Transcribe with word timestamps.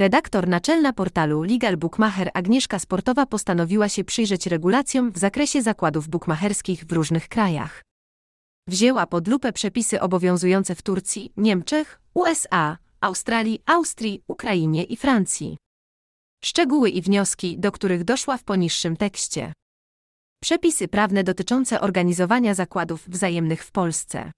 Redaktor 0.00 0.48
naczelna 0.48 0.92
portalu 0.92 1.42
Legal 1.42 1.76
Bookmacher 1.76 2.30
Agnieszka 2.34 2.78
Sportowa 2.78 3.26
postanowiła 3.26 3.88
się 3.88 4.04
przyjrzeć 4.04 4.46
regulacjom 4.46 5.12
w 5.12 5.18
zakresie 5.18 5.62
zakładów 5.62 6.08
bukmacherskich 6.08 6.84
w 6.84 6.92
różnych 6.92 7.28
krajach. 7.28 7.82
Wzięła 8.68 9.06
pod 9.06 9.28
lupę 9.28 9.52
przepisy 9.52 10.00
obowiązujące 10.00 10.74
w 10.74 10.82
Turcji, 10.82 11.32
Niemczech, 11.36 12.00
USA, 12.14 12.78
Australii, 13.00 13.62
Austrii, 13.66 14.22
Ukrainie 14.28 14.84
i 14.84 14.96
Francji. 14.96 15.56
Szczegóły 16.44 16.90
i 16.90 17.02
wnioski, 17.02 17.58
do 17.58 17.72
których 17.72 18.04
doszła 18.04 18.36
w 18.36 18.44
poniższym 18.44 18.96
tekście. 18.96 19.52
Przepisy 20.42 20.88
prawne 20.88 21.24
dotyczące 21.24 21.80
organizowania 21.80 22.54
zakładów 22.54 23.08
wzajemnych 23.08 23.64
w 23.64 23.72
Polsce. 23.72 24.32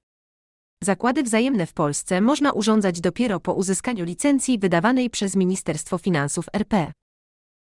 Zakłady 0.82 1.22
wzajemne 1.22 1.66
w 1.66 1.72
Polsce 1.72 2.20
można 2.20 2.52
urządzać 2.52 3.00
dopiero 3.00 3.40
po 3.40 3.54
uzyskaniu 3.54 4.04
licencji 4.04 4.58
wydawanej 4.58 5.10
przez 5.10 5.36
Ministerstwo 5.36 5.98
Finansów 5.98 6.46
RP. 6.52 6.92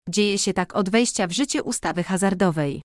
Dzieje 0.09 0.37
się 0.37 0.53
tak 0.53 0.75
od 0.75 0.89
wejścia 0.89 1.27
w 1.27 1.31
życie 1.31 1.63
ustawy 1.63 2.03
hazardowej. 2.03 2.81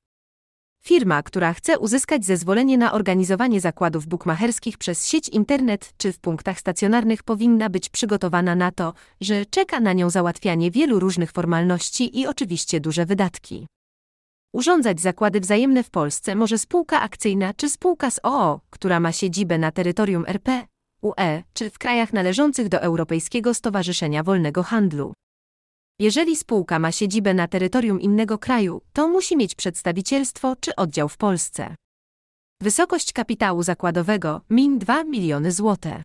Firma, 0.85 1.23
która 1.23 1.53
chce 1.53 1.79
uzyskać 1.79 2.25
zezwolenie 2.25 2.79
na 2.79 2.93
organizowanie 2.93 3.61
zakładów 3.61 4.07
bukmacherskich 4.07 4.79
przez 4.79 5.07
sieć 5.07 5.29
internet 5.29 5.93
czy 5.97 6.13
w 6.13 6.19
punktach 6.19 6.61
stacjonarnych 6.61 7.23
powinna 7.23 7.71
być 7.71 7.89
przygotowana 7.89 8.55
na 8.55 8.73
to, 8.73 8.93
że 9.21 9.47
czeka 9.47 9.81
na 9.81 9.93
nią 9.93 10.11
załatwianie 10.11 10.71
wielu 10.71 11.01
różnych 11.01 11.33
formalności 11.33 12.21
i 12.21 12.27
oczywiście 12.27 12.81
duże 12.81 13.07
wydatki. 13.07 13.67
Urządzać 14.57 15.01
zakłady 15.01 15.41
wzajemne 15.41 15.83
w 15.83 15.91
Polsce 15.91 16.35
może 16.35 16.59
spółka 16.59 17.01
akcyjna 17.01 17.55
czy 17.55 17.71
spółka 17.71 18.11
z 18.11 18.21
OO, 18.23 18.61
która 18.71 19.01
ma 19.01 19.13
siedzibę 19.13 19.59
na 19.59 19.73
terytorium 19.73 20.25
RP, 20.27 20.67
UE 21.03 21.43
czy 21.53 21.71
w 21.71 21.79
krajach 21.79 22.13
należących 22.13 22.69
do 22.69 22.81
Europejskiego 22.81 23.55
Stowarzyszenia 23.55 24.23
Wolnego 24.23 24.63
Handlu. 24.63 25.13
Jeżeli 25.99 26.37
spółka 26.37 26.79
ma 26.79 26.93
siedzibę 26.93 27.35
na 27.35 27.49
terytorium 27.49 28.01
innego 28.01 28.39
kraju, 28.39 28.81
to 28.93 29.09
musi 29.09 29.37
mieć 29.37 29.55
przedstawicielstwo 29.55 30.57
czy 30.61 30.77
oddział 30.77 31.09
w 31.09 31.17
Polsce. 31.17 31.75
Wysokość 32.63 33.13
kapitału 33.13 33.63
zakładowego 33.63 34.41
min 34.51 34.79
2 34.79 35.05
miliony 35.05 35.53
złote. 35.53 36.03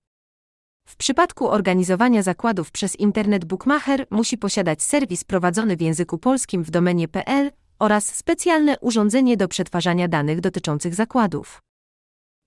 W 0.88 0.96
przypadku 0.96 1.50
organizowania 1.50 2.24
zakładów 2.24 2.72
przez 2.72 2.96
internet 2.96 3.46
bookmacher 3.46 4.06
musi 4.10 4.38
posiadać 4.38 4.84
serwis 4.84 5.24
prowadzony 5.24 5.78
w 5.78 5.82
języku 5.82 6.18
polskim 6.18 6.64
w 6.64 6.72
domenie 6.72 7.08
PL 7.08 7.52
oraz 7.82 8.16
specjalne 8.16 8.80
urządzenie 8.80 9.38
do 9.38 9.48
przetwarzania 9.48 10.08
danych 10.08 10.42
dotyczących 10.42 10.96
zakładów. 10.96 11.62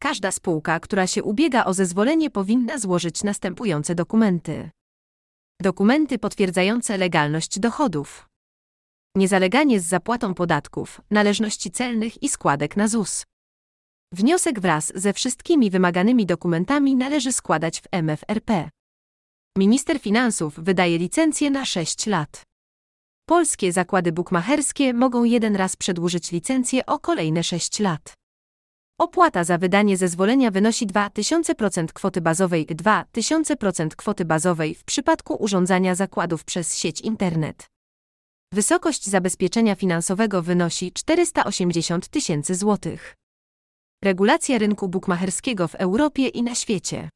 Każda 0.00 0.30
spółka, 0.30 0.80
która 0.80 1.06
się 1.06 1.22
ubiega 1.22 1.64
o 1.64 1.74
zezwolenie, 1.74 2.30
powinna 2.30 2.78
złożyć 2.78 3.22
następujące 3.22 3.94
dokumenty: 3.94 4.70
dokumenty 5.62 6.18
potwierdzające 6.18 6.98
legalność 6.98 7.58
dochodów, 7.58 8.28
niezaleganie 9.16 9.80
z 9.80 9.84
zapłatą 9.84 10.34
podatków, 10.34 11.00
należności 11.10 11.70
celnych 11.70 12.22
i 12.22 12.28
składek 12.28 12.76
na 12.76 12.88
ZUS. 12.88 13.24
Wniosek 14.12 14.60
wraz 14.60 14.92
ze 14.94 15.12
wszystkimi 15.12 15.70
wymaganymi 15.70 16.26
dokumentami 16.26 16.96
należy 16.96 17.32
składać 17.32 17.80
w 17.80 17.86
MFRP. 17.92 18.70
Minister 19.58 20.00
Finansów 20.00 20.60
wydaje 20.60 20.98
licencję 20.98 21.50
na 21.50 21.64
6 21.64 22.06
lat. 22.06 22.42
Polskie 23.26 23.72
zakłady 23.72 24.12
bukmacherskie 24.12 24.94
mogą 24.94 25.24
jeden 25.24 25.56
raz 25.56 25.76
przedłużyć 25.76 26.32
licencję 26.32 26.86
o 26.86 26.98
kolejne 26.98 27.44
6 27.44 27.80
lat. 27.80 28.14
Opłata 29.00 29.44
za 29.44 29.58
wydanie 29.58 29.96
zezwolenia 29.96 30.50
wynosi 30.50 30.86
2000% 30.86 31.86
kwoty 31.86 32.20
bazowej 32.20 32.66
2000% 32.66 33.88
kwoty 33.88 34.24
bazowej 34.24 34.74
w 34.74 34.84
przypadku 34.84 35.34
urządzania 35.34 35.94
zakładów 35.94 36.44
przez 36.44 36.76
sieć 36.76 37.00
internet. 37.00 37.66
Wysokość 38.52 39.06
zabezpieczenia 39.06 39.74
finansowego 39.74 40.42
wynosi 40.42 40.92
480 40.92 42.08
tysięcy 42.08 42.54
złotych. 42.54 43.14
Regulacja 44.04 44.58
rynku 44.58 44.88
bukmacherskiego 44.88 45.68
w 45.68 45.74
Europie 45.74 46.28
i 46.28 46.42
na 46.42 46.54
świecie. 46.54 47.08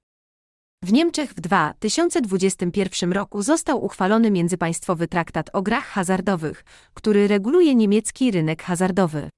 W 0.84 0.93
Niemczech 0.93 1.31
w 1.31 1.41
2021 1.41 3.12
roku 3.12 3.43
został 3.43 3.84
uchwalony 3.84 4.31
międzypaństwowy 4.31 5.09
traktat 5.09 5.50
o 5.53 5.62
grach 5.62 5.84
hazardowych, 5.84 6.65
który 6.94 7.28
reguluje 7.28 7.75
niemiecki 7.75 8.31
rynek 8.31 8.62
hazardowy. 8.62 9.31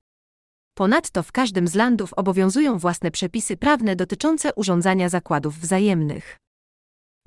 Ponadto 0.75 1.23
w 1.23 1.33
każdym 1.33 1.69
z 1.69 1.75
landów 1.75 2.13
obowiązują 2.15 2.79
własne 2.79 3.11
przepisy 3.11 3.57
prawne 3.57 3.97
dotyczące 3.97 4.55
urządzania 4.55 5.09
zakładów 5.09 5.59
wzajemnych. 5.59 6.37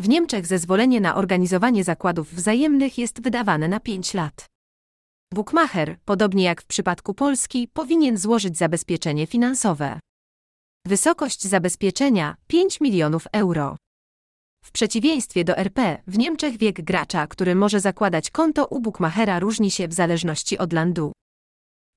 W 0.02 0.10
Niemczech 0.10 0.48
zezwolenie 0.48 1.02
na 1.02 1.16
organizowanie 1.16 1.84
zakładów 1.84 2.34
wzajemnych 2.34 2.98
jest 2.98 3.22
wydawane 3.22 3.68
na 3.68 3.80
5 3.80 4.14
lat. 4.14 4.46
Bookmacher, 5.34 5.98
podobnie 6.06 6.44
jak 6.44 6.62
w 6.62 6.66
przypadku 6.66 7.14
Polski, 7.14 7.68
powinien 7.74 8.18
złożyć 8.18 8.58
zabezpieczenie 8.58 9.28
finansowe. 9.28 10.00
Wysokość 10.88 11.44
zabezpieczenia 11.44 12.36
5 12.48 12.82
milionów 12.82 13.28
euro. 13.34 13.78
W 14.64 14.72
przeciwieństwie 14.72 15.44
do 15.44 15.58
RP, 15.58 16.02
w 16.08 16.18
Niemczech 16.18 16.58
wiek 16.58 16.82
gracza, 16.82 17.28
który 17.28 17.56
może 17.56 17.80
zakładać 17.80 18.32
konto 18.32 18.66
u 18.66 18.80
bookmachera 18.80 19.40
różni 19.40 19.72
się 19.72 19.88
w 19.88 19.94
zależności 19.94 20.58
od 20.58 20.74
landu. 20.74 21.12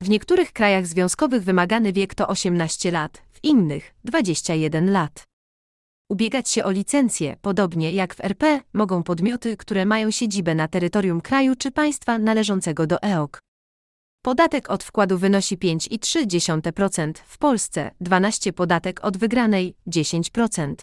W 0.02 0.08
niektórych 0.08 0.52
krajach 0.52 0.86
związkowych 0.86 1.44
wymagany 1.44 1.92
wiek 1.92 2.14
to 2.14 2.28
18 2.28 2.90
lat, 2.90 3.22
w 3.32 3.44
innych 3.44 3.94
21 4.04 4.92
lat. 4.92 5.24
Ubiegać 6.10 6.50
się 6.50 6.64
o 6.64 6.70
licencję, 6.70 7.36
podobnie 7.42 7.92
jak 7.92 8.14
w 8.14 8.20
RP, 8.20 8.60
mogą 8.72 9.02
podmioty, 9.02 9.56
które 9.56 9.86
mają 9.86 10.10
siedzibę 10.10 10.54
na 10.54 10.68
terytorium 10.68 11.20
kraju 11.20 11.56
czy 11.56 11.70
państwa 11.70 12.18
należącego 12.18 12.86
do 12.86 13.02
EOK. 13.02 13.40
Podatek 14.24 14.70
od 14.70 14.84
wkładu 14.84 15.18
wynosi 15.18 15.58
5,3%, 15.58 17.12
w 17.26 17.38
Polsce 17.38 17.90
12 18.00 18.52
podatek 18.52 19.04
od 19.04 19.16
wygranej 19.16 19.74
10%. 19.86 20.74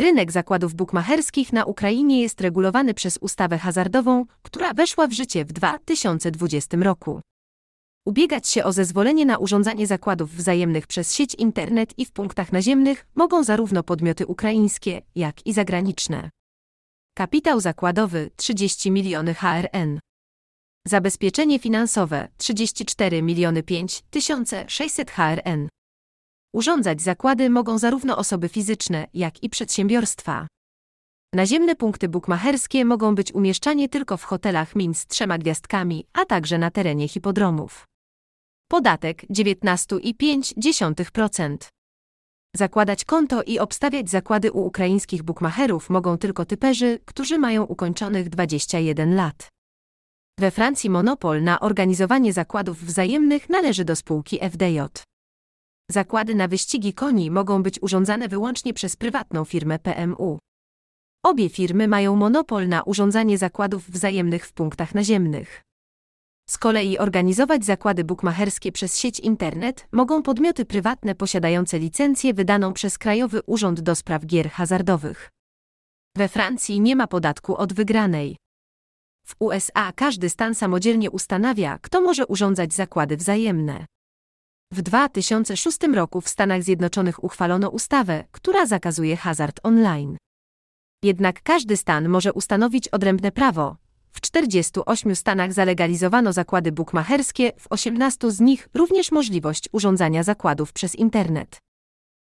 Rynek 0.00 0.32
zakładów 0.32 0.74
bukmacherskich 0.74 1.52
na 1.52 1.64
Ukrainie 1.64 2.22
jest 2.22 2.40
regulowany 2.40 2.94
przez 2.94 3.18
ustawę 3.18 3.58
hazardową, 3.58 4.24
która 4.42 4.74
weszła 4.74 5.06
w 5.06 5.12
życie 5.12 5.44
w 5.44 5.52
2020 5.52 6.76
roku. 6.76 7.20
Ubiegać 8.06 8.48
się 8.48 8.64
o 8.64 8.72
zezwolenie 8.72 9.26
na 9.26 9.38
urządzanie 9.38 9.86
zakładów 9.86 10.30
wzajemnych 10.30 10.86
przez 10.86 11.14
sieć 11.14 11.34
internet 11.34 11.98
i 11.98 12.04
w 12.04 12.12
punktach 12.12 12.52
naziemnych 12.52 13.06
mogą 13.14 13.44
zarówno 13.44 13.82
podmioty 13.82 14.26
ukraińskie, 14.26 15.02
jak 15.14 15.46
i 15.46 15.52
zagraniczne. 15.52 16.30
Kapitał 17.16 17.60
zakładowy 17.60 18.30
30 18.36 18.90
miliony 18.90 19.34
HRN. 19.34 20.00
Zabezpieczenie 20.86 21.58
finansowe 21.58 22.28
34 22.38 23.22
miliony 23.22 23.62
5 23.62 24.02
600 24.68 25.10
HRN. 25.10 25.68
Urządzać 26.54 27.02
zakłady 27.02 27.50
mogą 27.50 27.78
zarówno 27.78 28.16
osoby 28.16 28.48
fizyczne, 28.48 29.06
jak 29.14 29.42
i 29.42 29.50
przedsiębiorstwa. 29.50 30.46
Naziemne 31.34 31.76
punkty 31.76 32.08
bukmacherskie 32.08 32.84
mogą 32.84 33.14
być 33.14 33.34
umieszczane 33.34 33.88
tylko 33.88 34.16
w 34.16 34.24
hotelach 34.24 34.76
min 34.76 34.94
z 34.94 35.06
trzema 35.06 35.38
gwiazdkami, 35.38 36.06
a 36.12 36.24
także 36.24 36.58
na 36.58 36.70
terenie 36.70 37.08
hipodromów. 37.08 37.84
Podatek 38.70 39.22
19,5%. 39.30 41.56
Zakładać 42.56 43.04
konto 43.04 43.42
i 43.42 43.58
obstawiać 43.58 44.10
zakłady 44.10 44.52
u 44.52 44.66
ukraińskich 44.66 45.22
bukmacherów 45.22 45.90
mogą 45.90 46.18
tylko 46.18 46.44
typerzy, 46.44 46.98
którzy 47.04 47.38
mają 47.38 47.64
ukończonych 47.64 48.28
21 48.28 49.14
lat. 49.14 49.48
We 50.40 50.50
Francji 50.50 50.90
monopol 50.90 51.42
na 51.42 51.60
organizowanie 51.60 52.32
zakładów 52.32 52.84
wzajemnych 52.84 53.48
należy 53.48 53.84
do 53.84 53.96
spółki 53.96 54.38
FDJ. 54.50 54.80
Zakłady 55.90 56.34
na 56.34 56.48
wyścigi 56.48 56.94
koni 56.94 57.30
mogą 57.30 57.62
być 57.62 57.82
urządzane 57.82 58.28
wyłącznie 58.28 58.74
przez 58.74 58.96
prywatną 58.96 59.44
firmę 59.44 59.78
PMU. 59.78 60.38
Obie 61.24 61.48
firmy 61.48 61.88
mają 61.88 62.16
monopol 62.16 62.68
na 62.68 62.82
urządzanie 62.82 63.38
zakładów 63.38 63.90
wzajemnych 63.90 64.46
w 64.46 64.52
punktach 64.52 64.94
naziemnych. 64.94 65.62
Z 66.48 66.58
kolei 66.58 66.98
organizować 66.98 67.64
zakłady 67.64 68.04
bukmacherskie 68.04 68.72
przez 68.72 68.98
sieć 68.98 69.20
internet 69.20 69.88
mogą 69.92 70.22
podmioty 70.22 70.64
prywatne 70.64 71.14
posiadające 71.14 71.78
licencję 71.78 72.34
wydaną 72.34 72.72
przez 72.72 72.98
Krajowy 72.98 73.40
Urząd 73.46 73.80
do 73.80 73.94
Spraw 73.94 74.26
Gier 74.26 74.50
Hazardowych. 74.50 75.30
We 76.16 76.28
Francji 76.28 76.80
nie 76.80 76.96
ma 76.96 77.06
podatku 77.06 77.56
od 77.56 77.72
wygranej. 77.72 78.36
W 79.26 79.34
USA 79.38 79.92
każdy 79.92 80.30
stan 80.30 80.54
samodzielnie 80.54 81.10
ustanawia, 81.10 81.78
kto 81.82 82.00
może 82.00 82.26
urządzać 82.26 82.74
zakłady 82.74 83.16
wzajemne. 83.16 83.86
W 84.72 84.82
2006 84.82 85.78
roku 85.94 86.20
w 86.20 86.28
Stanach 86.28 86.62
Zjednoczonych 86.62 87.24
uchwalono 87.24 87.68
ustawę, 87.68 88.24
która 88.30 88.66
zakazuje 88.66 89.16
hazard 89.16 89.60
online. 89.62 90.16
Jednak 91.02 91.42
każdy 91.42 91.76
stan 91.76 92.08
może 92.08 92.32
ustanowić 92.32 92.88
odrębne 92.88 93.32
prawo. 93.32 93.76
W 94.10 94.20
48 94.20 95.16
stanach 95.16 95.52
zalegalizowano 95.52 96.32
zakłady 96.32 96.72
bukmacherskie, 96.72 97.52
w 97.58 97.66
18 97.70 98.30
z 98.30 98.40
nich 98.40 98.68
również 98.74 99.12
możliwość 99.12 99.68
urządzania 99.72 100.22
zakładów 100.22 100.72
przez 100.72 100.94
internet. 100.94 101.58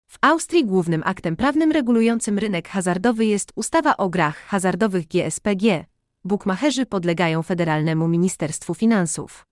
W 0.07 0.17
Austrii 0.21 0.65
głównym 0.65 1.01
aktem 1.05 1.35
prawnym 1.35 1.71
regulującym 1.71 2.39
rynek 2.39 2.67
hazardowy 2.67 3.25
jest 3.25 3.51
ustawa 3.55 3.97
o 3.97 4.09
grach 4.09 4.37
hazardowych 4.37 5.07
GSPG, 5.07 5.85
bukmacherzy 6.23 6.85
podlegają 6.85 7.43
Federalnemu 7.43 8.07
Ministerstwu 8.07 8.73
Finansów. 8.73 9.45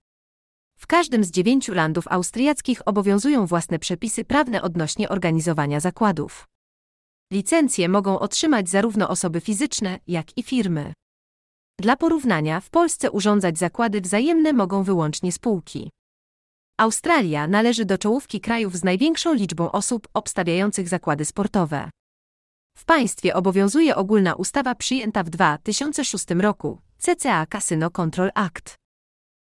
W 0.83 0.87
każdym 0.87 1.23
z 1.23 1.31
dziewięciu 1.31 1.73
landów 1.73 2.07
austriackich 2.07 2.81
obowiązują 2.87 3.45
własne 3.45 3.79
przepisy 3.79 4.25
prawne 4.25 4.61
odnośnie 4.61 5.09
organizowania 5.09 5.79
zakładów. 5.79 6.47
Licencje 7.33 7.89
mogą 7.89 8.19
otrzymać 8.19 8.69
zarówno 8.69 9.09
osoby 9.09 9.41
fizyczne, 9.41 9.99
jak 10.07 10.37
i 10.37 10.43
firmy. 10.43 10.93
Dla 11.79 11.95
porównania, 11.95 12.59
w 12.59 12.69
Polsce 12.69 13.11
urządzać 13.11 13.57
zakłady 13.57 14.01
wzajemne 14.01 14.53
mogą 14.53 14.83
wyłącznie 14.83 15.31
spółki. 15.31 15.89
Australia 16.77 17.47
należy 17.47 17.85
do 17.85 17.97
czołówki 17.97 18.41
krajów 18.41 18.75
z 18.75 18.83
największą 18.83 19.33
liczbą 19.33 19.71
osób 19.71 20.07
obstawiających 20.13 20.87
zakłady 20.87 21.25
sportowe. 21.25 21.89
W 22.77 22.85
państwie 22.85 23.35
obowiązuje 23.35 23.95
ogólna 23.95 24.35
ustawa 24.35 24.75
przyjęta 24.75 25.23
w 25.23 25.29
2006 25.29 26.25
roku 26.29 26.81
CCA 26.97 27.45
Casino 27.45 27.89
Control 27.91 28.31
Act. 28.35 28.82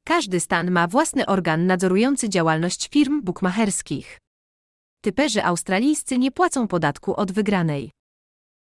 Każdy 0.09 0.41
stan 0.41 0.71
ma 0.71 0.87
własny 0.87 1.27
organ 1.27 1.67
nadzorujący 1.67 2.29
działalność 2.29 2.89
firm 2.89 3.23
bukmacherskich. 3.23 4.19
Typerzy 5.05 5.45
australijscy 5.45 6.19
nie 6.19 6.31
płacą 6.31 6.69
podatku 6.69 7.17
od 7.17 7.33
wygranej. 7.33 7.91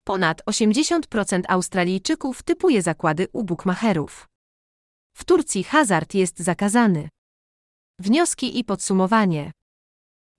Ponad 0.04 0.42
80% 0.46 1.42
Australijczyków 1.48 2.44
typuje 2.44 2.82
zakłady 2.82 3.28
u 3.34 3.44
bukmacherów. 3.44 4.28
W 5.16 5.26
Turcji 5.26 5.64
hazard 5.64 6.14
jest 6.14 6.40
zakazany. 6.40 7.10
Wnioski 8.00 8.60
i 8.60 8.64
podsumowanie. 8.64 9.52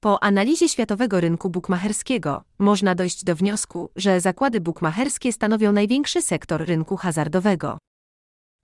Po 0.03 0.23
analizie 0.23 0.69
światowego 0.69 1.21
rynku 1.21 1.51
bukmacherskiego 1.51 2.43
można 2.59 2.95
dojść 2.95 3.25
do 3.25 3.37
wniosku, 3.37 3.91
że 3.97 4.21
zakłady 4.21 4.61
bukmacherskie 4.61 5.33
stanowią 5.33 5.73
największy 5.73 6.23
sektor 6.23 6.67
rynku 6.67 6.97
hazardowego. 6.97 7.79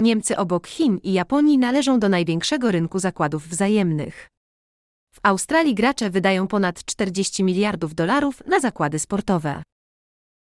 Niemcy 0.01 0.37
obok 0.37 0.67
Chin 0.67 0.99
i 1.03 1.13
Japonii 1.13 1.59
należą 1.59 1.99
do 1.99 2.09
największego 2.09 2.71
rynku 2.71 2.99
zakładów 2.99 3.49
wzajemnych. 3.49 4.29
W 5.15 5.19
Australii 5.23 5.75
gracze 5.75 6.11
wydają 6.11 6.47
ponad 6.47 6.85
40 6.85 7.45
miliardów 7.45 7.95
dolarów 7.95 8.43
na 8.47 8.61
zakłady 8.61 8.99
sportowe. 8.99 9.63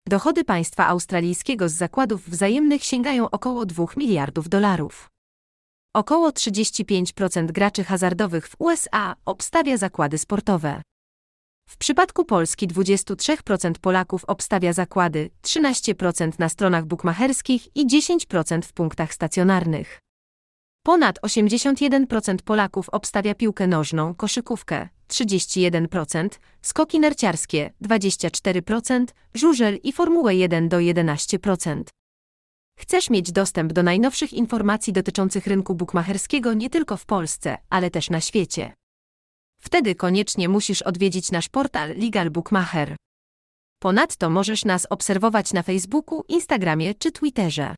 Dochody 0.08 0.44
państwa 0.44 0.86
australijskiego 0.86 1.68
z 1.68 1.72
zakładów 1.72 2.28
wzajemnych 2.28 2.84
sięgają 2.84 3.30
około 3.30 3.66
2 3.66 3.84
miliardów 3.96 4.48
dolarów. 4.48 5.08
Około 5.94 6.30
35% 6.30 7.52
graczy 7.52 7.84
hazardowych 7.84 8.48
w 8.48 8.56
USA 8.58 9.16
obstawia 9.24 9.76
zakłady 9.76 10.18
sportowe. 10.18 10.82
W 11.74 11.76
przypadku 11.76 12.24
Polski 12.24 12.68
23% 12.68 13.72
Polaków 13.80 14.24
obstawia 14.24 14.72
zakłady, 14.72 15.30
13% 15.42 16.38
na 16.38 16.48
stronach 16.48 16.84
bukmacherskich 16.84 17.76
i 17.76 17.86
10% 17.86 18.62
w 18.62 18.72
punktach 18.72 19.14
stacjonarnych. 19.14 19.98
Ponad 20.82 21.18
81% 21.20 22.36
Polaków 22.44 22.88
obstawia 22.88 23.34
piłkę 23.34 23.66
nożną, 23.66 24.14
koszykówkę 24.14 24.88
31%, 25.08 26.28
skoki 26.62 27.00
narciarskie 27.00 27.72
24%, 27.82 29.04
żużel 29.34 29.78
i 29.82 29.92
Formułę 29.92 30.34
1 30.34 30.68
do 30.68 30.76
11%. 30.76 31.82
Chcesz 32.78 33.10
mieć 33.10 33.32
dostęp 33.32 33.72
do 33.72 33.82
najnowszych 33.82 34.32
informacji 34.32 34.92
dotyczących 34.92 35.46
rynku 35.46 35.74
bukmacherskiego 35.74 36.54
nie 36.54 36.70
tylko 36.70 36.96
w 36.96 37.06
Polsce, 37.06 37.58
ale 37.70 37.90
też 37.90 38.10
na 38.10 38.20
świecie. 38.20 38.72
Wtedy 39.64 39.94
koniecznie 39.94 40.48
musisz 40.48 40.82
odwiedzić 40.82 41.30
nasz 41.30 41.48
portal 41.48 41.96
Legal 41.96 42.30
Bookmacher. 42.30 42.96
Ponadto 43.82 44.30
możesz 44.30 44.64
nas 44.64 44.86
obserwować 44.90 45.52
na 45.52 45.62
Facebooku, 45.62 46.24
Instagramie 46.28 46.94
czy 46.94 47.12
Twitterze. 47.12 47.74